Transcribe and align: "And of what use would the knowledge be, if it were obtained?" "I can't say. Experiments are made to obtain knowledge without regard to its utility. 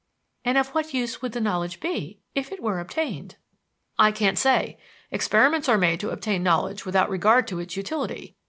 "And 0.43 0.57
of 0.57 0.69
what 0.69 0.95
use 0.95 1.21
would 1.21 1.33
the 1.33 1.39
knowledge 1.39 1.79
be, 1.79 2.21
if 2.33 2.51
it 2.51 2.59
were 2.63 2.79
obtained?" 2.79 3.35
"I 3.99 4.11
can't 4.11 4.39
say. 4.39 4.79
Experiments 5.11 5.69
are 5.69 5.77
made 5.77 5.99
to 5.99 6.09
obtain 6.09 6.41
knowledge 6.41 6.87
without 6.87 7.11
regard 7.11 7.47
to 7.49 7.59
its 7.59 7.77
utility. 7.77 8.35